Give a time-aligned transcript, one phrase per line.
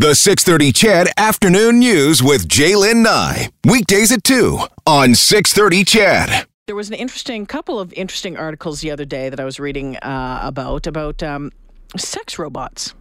[0.00, 3.50] The 630 CHED Afternoon News with J'lyn Nye.
[3.66, 6.46] Weekdays at 2 on 630 CHED.
[6.66, 9.98] There was an interesting couple of interesting articles the other day that I was reading
[9.98, 11.52] uh, about about um,
[11.98, 12.94] sex robots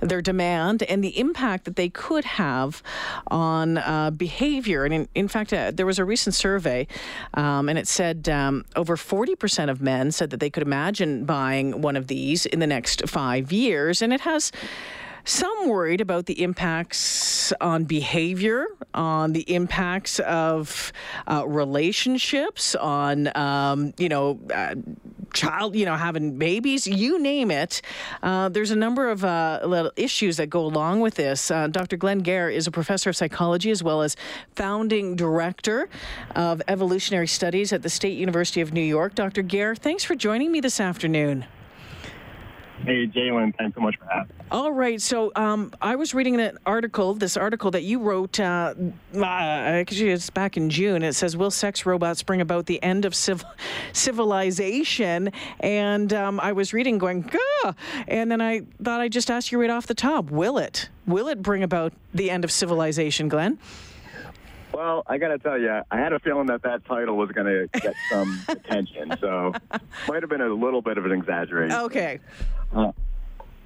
[0.00, 2.82] their demand and the impact that they could have
[3.26, 4.84] on uh, behavior.
[4.84, 6.86] And in, in fact, uh, there was a recent survey,
[7.34, 11.82] um, and it said um, over 40% of men said that they could imagine buying
[11.82, 14.00] one of these in the next five years.
[14.00, 14.52] And it has
[15.24, 20.92] some worried about the impacts on behavior, on the impacts of
[21.26, 24.38] uh, relationships, on um, you know.
[24.52, 24.74] Uh,
[25.32, 27.82] child, you know, having babies, you name it.
[28.22, 31.50] Uh, there's a number of uh, little issues that go along with this.
[31.50, 31.96] Uh, Dr.
[31.96, 34.16] Glenn Geher is a professor of psychology as well as
[34.54, 35.88] founding director
[36.34, 39.14] of evolutionary studies at the State University of New York.
[39.14, 39.42] Dr.
[39.42, 41.46] Geher, thanks for joining me this afternoon.
[42.84, 44.44] Hey, J'lyn, thanks so much for having me.
[44.50, 45.00] All right.
[45.00, 48.74] So um, I was reading an article, this article that you wrote, uh,
[49.22, 51.02] actually, it's back in June.
[51.02, 53.44] It says, Will sex robots bring about the end of civ-
[53.92, 55.30] civilization?
[55.60, 57.74] And um, I was reading, going, Gah!
[58.08, 60.88] And then I thought I'd just ask you right off the top Will it?
[61.06, 63.58] Will it bring about the end of civilization, Glenn?
[64.72, 67.46] Well, I got to tell you, I had a feeling that that title was going
[67.46, 69.52] to get some attention, so
[70.08, 71.76] might have been a little bit of an exaggeration.
[71.76, 72.20] Okay.
[72.74, 72.92] Uh,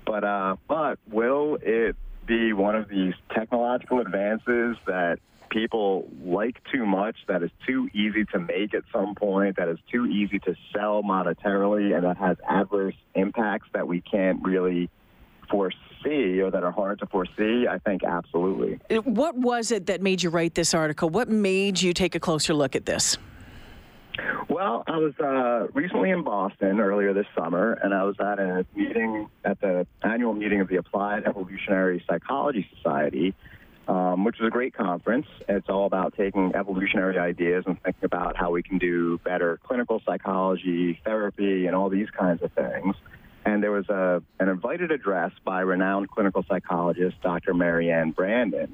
[0.06, 5.18] but uh, but will it be one of these technological advances that
[5.50, 9.78] people like too much, that is too easy to make at some point, that is
[9.90, 14.90] too easy to sell monetarily, and that has adverse impacts that we can't really
[15.50, 17.66] foresee or that are hard to foresee?
[17.68, 18.80] I think absolutely.
[19.04, 21.08] What was it that made you write this article?
[21.08, 23.16] What made you take a closer look at this?
[24.48, 28.64] Well, I was uh, recently in Boston earlier this summer, and I was at a
[28.74, 33.34] meeting at the annual meeting of the Applied Evolutionary Psychology Society,
[33.88, 35.26] um, which is a great conference.
[35.48, 40.00] It's all about taking evolutionary ideas and thinking about how we can do better clinical
[40.06, 42.94] psychology, therapy, and all these kinds of things.
[43.46, 47.52] And there was a, an invited address by renowned clinical psychologist, Dr.
[47.52, 48.68] Marianne Brandon,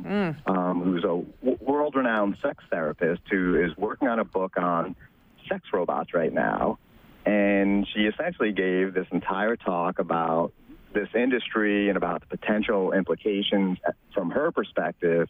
[0.46, 0.48] mm.
[0.48, 4.94] um, who's a w- world renowned sex therapist who is working on a book on
[5.50, 6.78] sex robots right now.
[7.26, 10.52] And she essentially gave this entire talk about
[10.94, 13.78] this industry and about the potential implications
[14.14, 15.28] from her perspective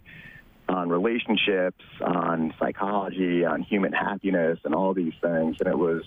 [0.69, 5.57] on relationships, on psychology, on human happiness, and all these things.
[5.59, 6.05] And it was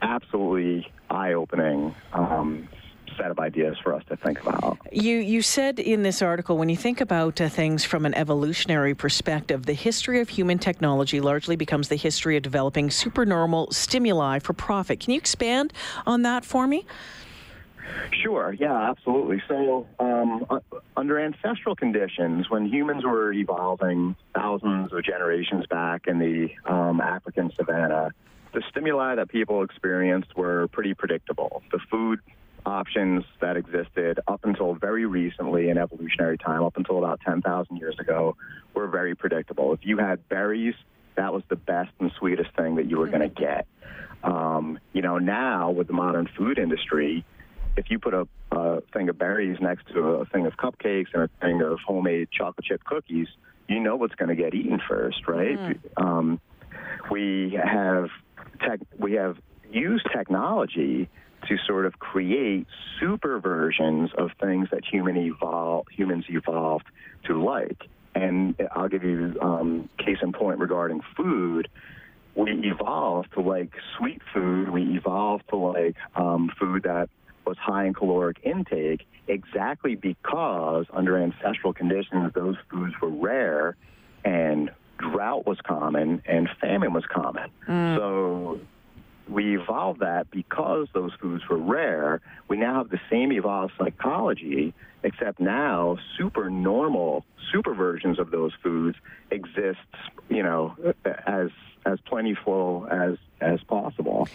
[0.00, 1.94] absolutely eye opening.
[2.12, 2.68] Um,
[3.16, 4.78] set of ideas for us to think about.
[4.92, 8.94] You you said in this article when you think about uh, things from an evolutionary
[8.94, 14.52] perspective, the history of human technology largely becomes the history of developing supernormal stimuli for
[14.52, 15.00] profit.
[15.00, 15.72] Can you expand
[16.06, 16.86] on that for me?
[18.22, 19.42] Sure, yeah, absolutely.
[19.48, 20.60] So, um, uh,
[20.96, 27.52] under ancestral conditions, when humans were evolving thousands of generations back in the um, African
[27.56, 28.12] savannah,
[28.52, 31.62] the stimuli that people experienced were pretty predictable.
[31.72, 32.20] The food
[32.66, 37.96] options that existed up until very recently in evolutionary time, up until about 10,000 years
[37.98, 38.36] ago,
[38.74, 39.72] were very predictable.
[39.72, 40.74] If you had berries,
[41.16, 43.66] that was the best and sweetest thing that you were going to get.
[44.22, 47.24] Um, you know, now with the modern food industry,
[47.76, 51.24] if you put a, a thing of berries next to a thing of cupcakes and
[51.24, 53.28] a thing of homemade chocolate chip cookies,
[53.68, 55.58] you know what's going to get eaten first, right?
[55.58, 55.78] Mm.
[55.96, 56.40] Um,
[57.10, 58.08] we have
[58.60, 59.36] tech, we have
[59.70, 61.08] used technology
[61.48, 62.66] to sort of create
[63.00, 66.86] super versions of things that human evolve, humans evolved
[67.26, 67.88] to like.
[68.14, 71.68] And I'll give you um, case in point regarding food.
[72.36, 74.70] We evolved to like sweet food.
[74.70, 77.08] We evolved to like um, food that
[77.46, 83.76] was high in caloric intake exactly because under ancestral conditions those foods were rare
[84.24, 87.50] and drought was common and famine was common.
[87.68, 87.96] Mm.
[87.96, 88.60] So
[89.28, 92.20] we evolved that because those foods were rare.
[92.48, 98.52] We now have the same evolved psychology, except now super normal, super versions of those
[98.62, 98.96] foods
[99.30, 99.78] exist,
[100.28, 100.76] you know,
[101.26, 101.50] as
[101.86, 104.28] as plentiful as as possible.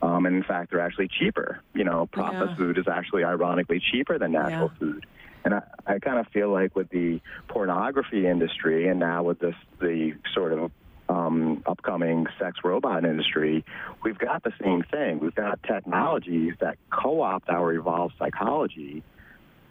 [0.00, 1.60] Um, and in fact, they're actually cheaper.
[1.74, 2.56] You know, processed yeah.
[2.56, 4.78] food is actually ironically cheaper than natural yeah.
[4.78, 5.06] food.
[5.44, 9.54] And I, I kind of feel like with the pornography industry and now with this
[9.80, 10.70] the sort of
[11.08, 11.62] um,
[12.02, 13.64] upcoming sex robot industry,
[14.02, 15.20] we've got the same thing.
[15.20, 19.02] We've got technologies that co opt our evolved psychology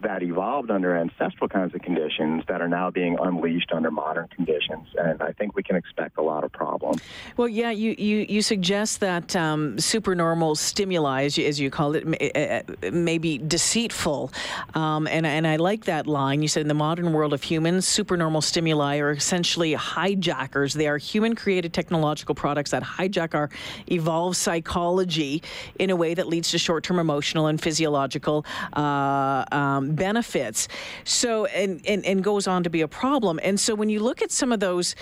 [0.02, 4.88] that evolved under ancestral kinds of conditions that are now being unleashed under modern conditions.
[4.98, 7.02] And I think we can expect a lot of problems.
[7.38, 11.96] Well, yeah, you, you, you suggest that um, supernormal stimuli, as you, as you call
[11.96, 14.32] it, may, uh, may be deceitful.
[14.74, 16.42] Um, and, and I like that line.
[16.42, 20.74] You said in the modern world of humans, supernormal stimuli are essentially hijackers.
[20.74, 23.50] They are human created technological products that hijack our
[23.92, 25.44] evolved psychology
[25.80, 28.46] in a way that leads to short term emotional and physiological.
[28.74, 30.68] Uh, um, benefits.
[31.04, 33.40] So, and, and, and goes on to be a problem.
[33.44, 34.96] And so when you look at some of those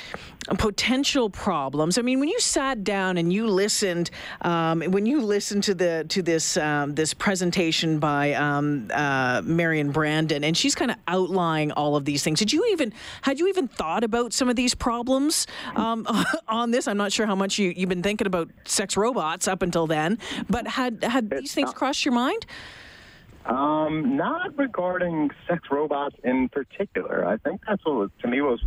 [0.58, 4.10] potential problems, I mean, when you sat down and you listened,
[4.42, 9.92] um, when you listened to the to this um, this presentation by um, uh, Marianne
[9.92, 12.40] Brandon, and she's kind of outlining all of these things.
[12.40, 16.08] Did you even had you even thought about some of these problems um,
[16.48, 16.88] on this?
[16.88, 20.18] I'm not sure how much you you've been thinking about sex robots up until then,
[20.50, 22.46] but had had these things crossed your mind?
[23.46, 27.26] Um, not regarding sex robots in particular.
[27.26, 28.60] I think that's what to me was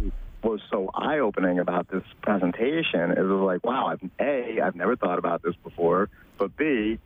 [0.43, 3.13] was so eye opening about this presentation.
[3.13, 6.99] It was like, wow, I've, a I've never thought about this before, but b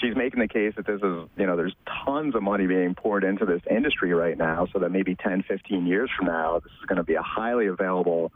[0.00, 1.74] she's making the case that this is, you know, there's
[2.04, 5.86] tons of money being poured into this industry right now, so that maybe 10, 15
[5.86, 8.32] years from now, this is going to be a highly available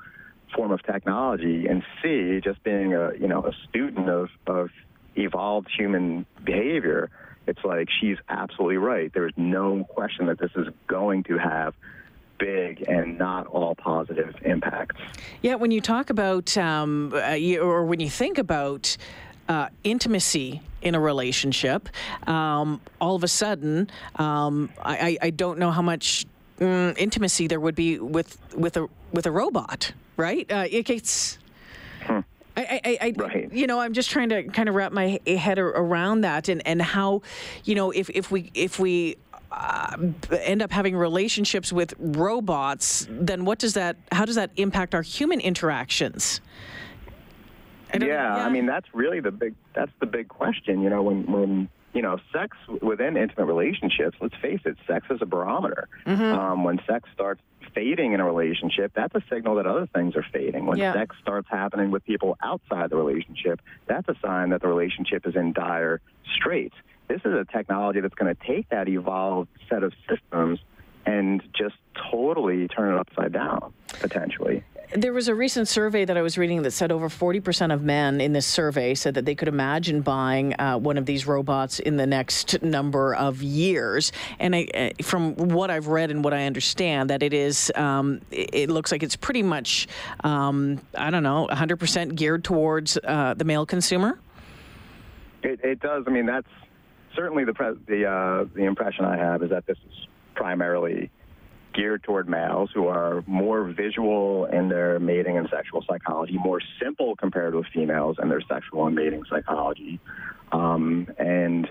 [0.54, 1.66] form of technology.
[1.66, 4.70] And C, just being a, you know, a student of, of
[5.16, 7.10] evolved human behavior,
[7.48, 9.10] it's like she's absolutely right.
[9.12, 11.74] There's no question that this is going to have
[12.38, 15.00] big and not all positive impacts.
[15.42, 18.96] Yeah, when you talk about, um, uh, or when you think about
[19.48, 21.88] uh, intimacy in a relationship,
[22.28, 26.26] um, all of a sudden, um, I, I, don't know how much
[26.60, 30.50] mm, intimacy there would be with with a with a robot, right?
[30.52, 31.38] Uh, it, it's
[32.58, 33.52] I, I, I right.
[33.52, 36.82] you know, I'm just trying to kind of wrap my head around that, and, and
[36.82, 37.22] how,
[37.64, 39.16] you know, if, if we if we
[39.52, 39.96] uh,
[40.30, 43.96] end up having relationships with robots, then what does that?
[44.12, 46.40] How does that impact our human interactions?
[47.92, 50.82] I yeah, yeah, I mean that's really the big that's the big question.
[50.82, 55.18] You know, when when you know, sex within intimate relationships, let's face it, sex is
[55.22, 55.88] a barometer.
[56.06, 56.22] Mm-hmm.
[56.22, 57.40] Um, when sex starts
[57.74, 60.66] fading in a relationship, that's a signal that other things are fading.
[60.66, 60.92] When yeah.
[60.92, 65.36] sex starts happening with people outside the relationship, that's a sign that the relationship is
[65.36, 66.00] in dire
[66.36, 66.74] straits.
[67.08, 70.58] This is a technology that's going to take that evolved set of systems
[71.06, 71.76] and just
[72.10, 74.62] totally turn it upside down, potentially.
[74.94, 78.22] There was a recent survey that I was reading that said over 40% of men
[78.22, 81.98] in this survey said that they could imagine buying uh, one of these robots in
[81.98, 84.12] the next number of years.
[84.38, 88.22] And I, uh, from what I've read and what I understand, that it is, um,
[88.30, 89.88] it, looks like it's pretty much,
[90.24, 94.18] um, I don't know, 100% geared towards uh, the male consumer.
[95.42, 96.04] It, it, does.
[96.06, 96.48] I mean, that's
[97.14, 101.10] certainly the pre- the uh, the impression I have is that this is primarily
[101.74, 107.16] geared toward males who are more visual in their mating and sexual psychology, more simple
[107.16, 110.00] compared with females and their sexual and mating psychology.
[110.50, 111.70] Um, and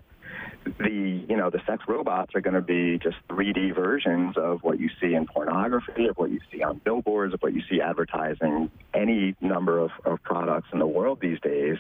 [0.80, 4.80] the you know the sex robots are going to be just 3D versions of what
[4.80, 8.70] you see in pornography, of what you see on billboards, of what you see advertising
[8.94, 11.78] any number of, of products in the world these days.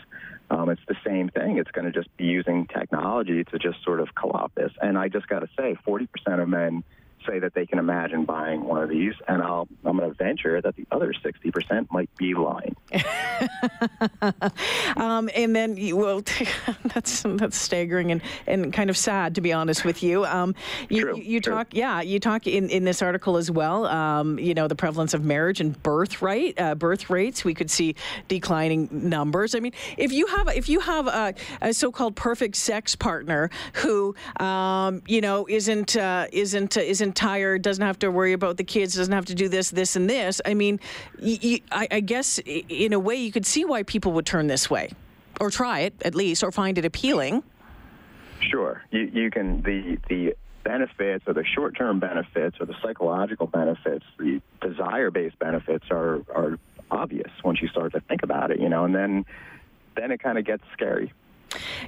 [0.50, 1.58] Um, it's the same thing.
[1.58, 4.72] It's going to just be using technology to just sort of co-opt this.
[4.82, 6.08] And I just got to say, 40%
[6.42, 6.84] of men
[7.28, 10.62] say that they can imagine buying one of these, and I'll, I'm going to venture
[10.62, 12.76] that the other 60% might be lying.
[14.98, 16.22] um, and then, you, well,
[16.94, 20.26] that's that's staggering and, and kind of sad, to be honest with you.
[20.26, 20.56] Um,
[20.90, 21.54] you, true, you, you true.
[21.54, 23.86] talk, yeah, you talk in, in this article as well.
[23.86, 27.44] Um, you know, the prevalence of marriage and birth rate, uh, birth rates.
[27.44, 27.96] We could see
[28.28, 29.56] declining numbers.
[29.56, 34.16] I mean, if you have if you have a, a so-called perfect sex partner who,
[34.40, 38.64] um, you know, isn't uh, isn't uh, isn't tired, doesn't have to worry about the
[38.64, 40.40] kids, doesn't have to do this, this, and this.
[40.46, 40.80] I mean,
[41.22, 44.48] y- y- I, I guess in a way you could see why people would turn
[44.48, 44.92] this way,
[45.42, 47.44] or try it at least, or find it appealing.
[48.40, 54.06] Sure, you, you can the the benefits or the short-term benefits or the psychological benefits,
[54.20, 56.60] the desire-based benefits are are
[56.92, 59.26] obvious once you start to think about it, you know, and then
[59.96, 61.12] then it kind of gets scary.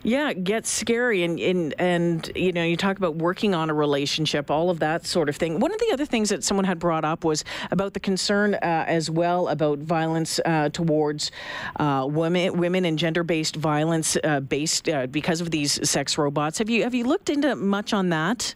[0.04, 3.74] Yeah, it gets scary, and, and and you know, you talk about working on a
[3.74, 5.60] relationship, all of that sort of thing.
[5.60, 8.86] One of the other things that someone had brought up was about the concern uh,
[8.88, 11.32] as well about violence uh, towards
[11.78, 16.58] uh, women, women, and gender-based violence uh, based uh, because of these sex robots.
[16.58, 18.56] Have you have you looked into much on that?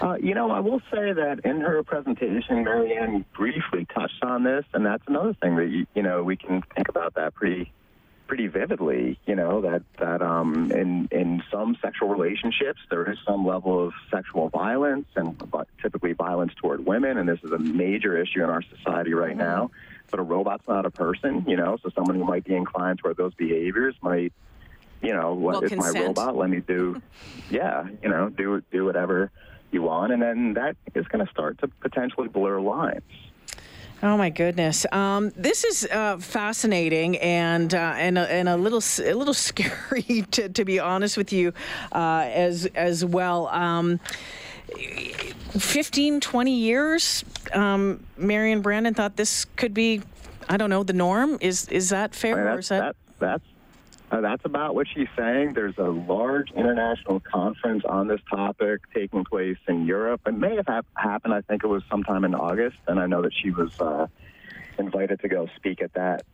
[0.00, 4.64] Uh, you know, I will say that in her presentation, Marianne briefly touched on this,
[4.74, 7.72] and that's another thing that you, you know we can think about that pretty
[8.26, 13.46] pretty vividly, you know, that that um, in in some sexual relationships there is some
[13.46, 15.40] level of sexual violence and
[15.80, 19.70] typically violence toward women, and this is a major issue in our society right now.
[20.10, 23.16] But a robot's not a person, you know, so someone who might be inclined toward
[23.16, 24.32] those behaviors might,
[25.02, 26.36] you know, what well, my robot?
[26.36, 27.02] Let me do,
[27.50, 29.30] yeah, you know, do do whatever
[29.72, 33.02] you want, and then that is going to start to potentially blur lines.
[34.02, 34.84] Oh my goodness!
[34.92, 40.24] Um, this is uh, fascinating and uh, and a, and a little a little scary
[40.32, 41.54] to, to be honest with you,
[41.92, 43.48] uh, as as well.
[43.48, 43.98] Um,
[45.58, 50.02] 15, 20 years, um, Marianne Brandon thought this could be,
[50.48, 51.38] I don't know, the norm.
[51.40, 52.36] Is is that fair?
[52.36, 52.96] Mean, that's, that...
[53.18, 53.44] that's
[54.10, 55.54] uh, that's about what she's saying.
[55.54, 60.20] There's a large international conference on this topic taking place in Europe.
[60.26, 61.34] It may have happened.
[61.34, 64.06] I think it was sometime in August, and I know that she was uh,
[64.78, 66.24] invited to go speak at that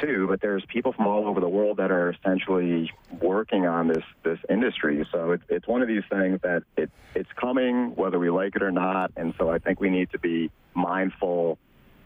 [0.00, 0.26] too.
[0.28, 4.38] But there's people from all over the world that are essentially working on this this
[4.48, 5.04] industry.
[5.10, 8.62] So it, it's one of these things that it, it's coming, whether we like it
[8.62, 9.10] or not.
[9.16, 11.58] And so I think we need to be mindful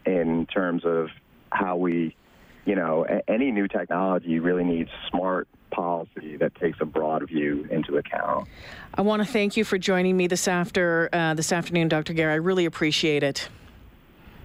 [0.07, 1.09] in terms of
[1.51, 2.17] how we
[2.65, 7.97] you know, any new technology really needs smart policy that takes a broad view into
[7.97, 8.49] account.
[8.95, 12.13] I want to thank you for joining me this after uh, this afternoon, Dr.
[12.13, 12.31] Geher.
[12.31, 13.49] I really appreciate it.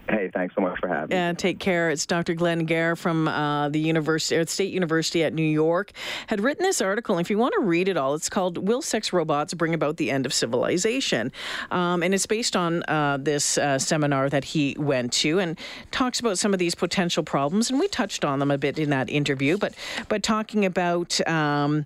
[0.07, 1.15] Hey, thanks so much for having me.
[1.15, 1.89] And take care.
[1.89, 2.35] It's Dr.
[2.35, 5.91] Glenn Geher from uh, the University, uh, State University at New York,
[6.27, 7.17] had written this article.
[7.17, 10.11] If you want to read it all, it's called "Will Sex Robots Bring About the
[10.11, 11.31] End of Civilization?"
[11.71, 15.57] Um, and it's based on uh, this uh, seminar that he went to, and
[15.89, 17.71] talks about some of these potential problems.
[17.71, 19.73] And we touched on them a bit in that interview, but
[20.07, 21.85] but talking about um,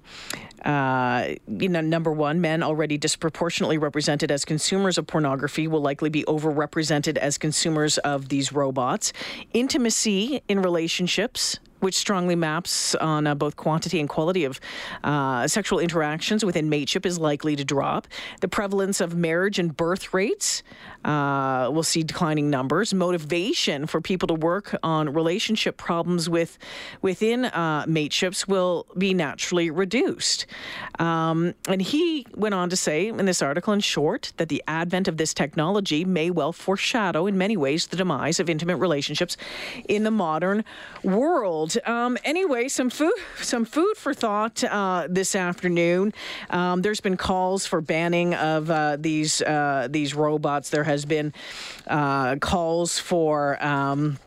[0.65, 6.09] uh, you know, number one, men already disproportionately represented as consumers of pornography will likely
[6.09, 9.13] be overrepresented as consumers of these robots.
[9.53, 14.59] Intimacy in relationships which strongly maps on uh, both quantity and quality of
[15.03, 18.07] uh, sexual interactions within mateship, is likely to drop.
[18.41, 20.63] The prevalence of marriage and birth rates
[21.05, 22.93] uh, will see declining numbers.
[22.93, 26.57] Motivation for people to work on relationship problems with
[27.01, 30.45] within uh, mateships will be naturally reduced.
[30.99, 35.07] Um, and he went on to say in this article, in short, that the advent
[35.07, 39.37] of this technology may well foreshadow, in many ways, the demise of intimate relationships
[39.87, 40.63] in the modern
[41.03, 41.68] world.
[41.85, 46.13] Um, anyway, some food, some food for thought uh, this afternoon.
[46.49, 50.69] Um, there's been calls for banning of uh, these uh, these robots.
[50.69, 51.33] There has been
[51.87, 53.63] uh, calls for.
[53.63, 54.17] Um,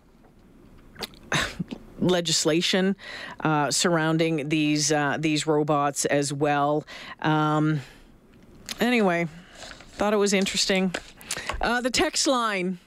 [2.01, 2.97] legislation
[3.45, 6.85] uh, surrounding these uh, these robots as well.
[7.21, 7.81] Um,
[8.81, 9.29] anyway,
[9.93, 10.93] thought it was interesting.
[11.61, 12.81] the text line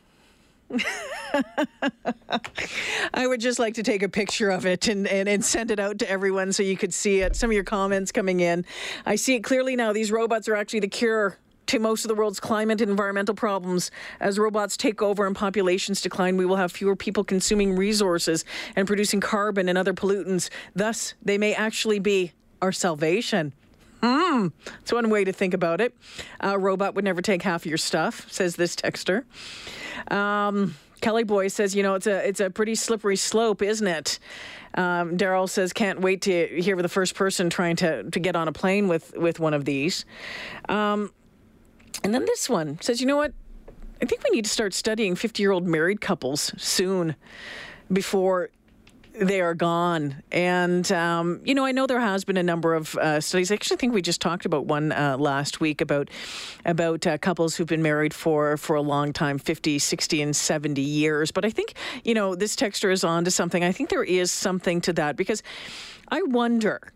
[3.14, 5.80] I would just like to take a picture of it and, and, and send it
[5.80, 7.36] out to everyone so you could see it.
[7.36, 8.66] Some of your comments coming in.
[9.06, 9.94] I see it clearly now.
[9.94, 13.92] These robots are actually the cure to most of the world's climate and environmental problems.
[14.20, 18.88] As robots take over and populations decline, we will have fewer people consuming resources and
[18.88, 20.50] producing carbon and other pollutants.
[20.76, 23.54] Thus, they may actually be our salvation.
[24.02, 24.48] Hmm,
[24.82, 25.96] it's one way to think about it.
[26.40, 29.24] A robot would never take half your stuff, says this texter.
[30.12, 34.20] Um, Kelly Boy says, you know, it's a it's a pretty slippery slope, isn't it?
[34.76, 38.48] Um, Daryl says, can't wait to hear the first person trying to, to get on
[38.48, 40.06] a plane with, with one of these.
[40.68, 41.12] Um,
[42.04, 43.34] and then this one says, you know what?
[44.02, 47.16] I think we need to start studying 50 year old married couples soon
[47.92, 48.50] before
[49.20, 50.22] they are gone.
[50.32, 53.52] And, um, you know, I know there has been a number of uh, studies.
[53.52, 56.10] I actually think we just talked about one uh, last week about
[56.66, 60.82] about uh, couples who've been married for, for a long time 50, 60, and 70
[60.82, 61.32] years.
[61.32, 63.64] But I think, you know, this texture is on to something.
[63.64, 65.44] I think there is something to that because
[66.10, 66.94] I wonder,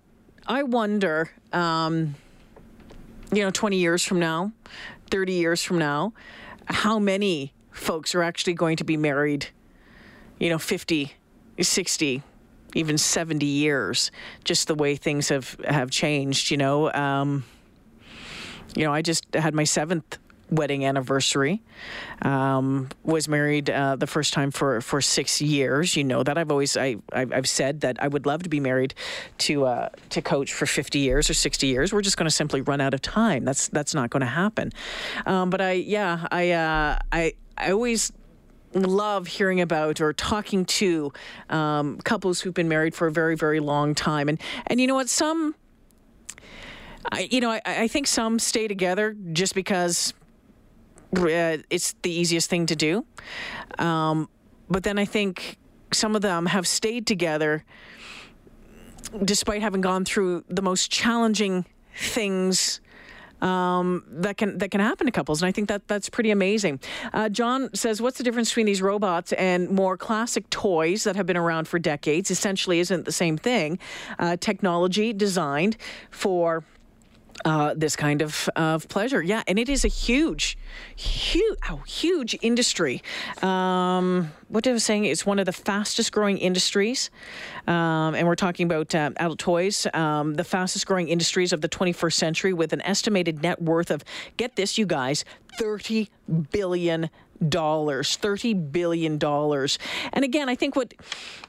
[0.47, 2.15] I wonder, um,
[3.31, 4.51] you know, 20 years from now,
[5.11, 6.13] 30 years from now,
[6.65, 9.47] how many folks are actually going to be married,
[10.39, 11.13] you know, 50
[11.61, 12.23] 60
[12.75, 14.11] even 70 years
[14.43, 17.43] just the way things have have changed you know um,
[18.75, 20.17] you know i just had my seventh
[20.51, 21.61] wedding anniversary
[22.23, 26.37] um, was married uh, the first time for, for six years you know that.
[26.37, 28.93] I've always I, i've said that i would love to be married
[29.39, 31.91] to uh, to coach for 50 years or 60 years.
[31.91, 33.43] We're just going to simply run out of time.
[33.43, 34.71] That's that's not going to happen.
[35.25, 38.11] Um, but i yeah i uh, i i always
[38.73, 41.11] love hearing about or talking to
[41.49, 44.29] um, couples who've been married for a very, very long time.
[44.29, 45.09] And and you know what?
[45.09, 45.55] Some,
[47.11, 50.13] I, you know, I, I think some stay together just because
[51.17, 53.05] uh, it's the easiest thing to do.
[53.77, 54.29] Um,
[54.69, 55.57] but then I think
[55.91, 57.63] some of them have stayed together
[59.23, 62.79] despite having gone through the most challenging things
[63.41, 66.79] um, that can that can happen to couples, and I think that that's pretty amazing.
[67.13, 71.25] Uh, John says, "What's the difference between these robots and more classic toys that have
[71.25, 72.31] been around for decades?
[72.31, 73.79] Essentially, isn't the same thing.
[74.17, 75.77] Uh, technology designed
[76.09, 76.63] for."
[77.45, 79.21] Uh, this kind of, of pleasure.
[79.21, 80.57] Yeah, and it is a huge,
[80.95, 83.01] huge, oh, huge industry.
[83.41, 87.09] Um, what I was saying, it's one of the fastest growing industries.
[87.65, 91.69] Um, and we're talking about uh, adult toys, um, the fastest growing industries of the
[91.69, 94.03] 21st century with an estimated net worth of,
[94.35, 95.23] get this, you guys,
[95.57, 96.09] 30
[96.51, 97.09] billion
[97.47, 99.79] dollars 30 billion dollars
[100.11, 100.93] and again i think what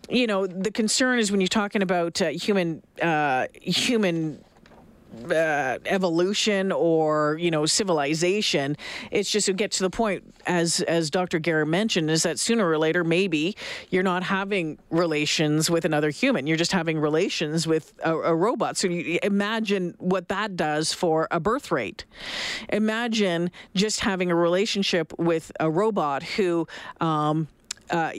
[0.08, 4.40] you know the concern is when you're talking about uh, human uh, human
[5.30, 8.76] uh, evolution or you know civilization.
[9.10, 11.38] It's just to get to the point, as as Dr.
[11.38, 13.56] Garrett mentioned, is that sooner or later maybe
[13.90, 16.46] you're not having relations with another human.
[16.46, 18.76] You're just having relations with a, a robot.
[18.76, 22.04] So imagine what that does for a birth rate.
[22.70, 26.66] Imagine just having a relationship with a robot who.
[27.00, 27.48] Um,
[27.90, 28.12] uh,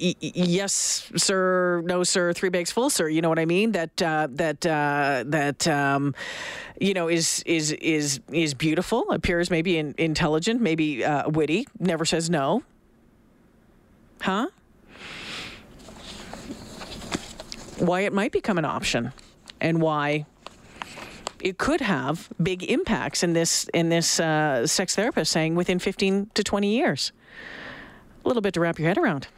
[0.00, 3.08] yes, sir, no, sir, three bags full, sir.
[3.08, 3.72] You know what I mean?
[3.72, 6.14] That uh, that uh, that um,
[6.80, 9.10] you know is is is is beautiful.
[9.10, 11.66] Appears maybe in, intelligent, maybe uh, witty.
[11.78, 12.62] Never says no.
[14.20, 14.48] Huh?
[17.78, 19.12] Why it might become an option,
[19.60, 20.26] and why
[21.42, 26.30] it could have big impacts in this in this uh, sex therapist saying within 15
[26.34, 27.12] to 20 years.
[28.24, 29.28] A little bit to wrap your head around.